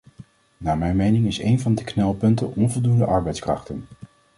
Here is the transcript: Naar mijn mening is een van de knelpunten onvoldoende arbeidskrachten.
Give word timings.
Naar 0.57 0.77
mijn 0.77 0.95
mening 0.95 1.25
is 1.27 1.39
een 1.39 1.59
van 1.59 1.75
de 1.75 1.83
knelpunten 1.83 2.55
onvoldoende 2.55 3.05
arbeidskrachten. 3.05 3.85